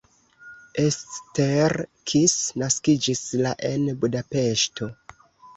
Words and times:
Eszter 0.85 1.75
Kiss 2.11 2.39
naskiĝis 2.63 3.23
la 3.47 3.55
en 3.73 3.87
Budapeŝto. 4.03 4.91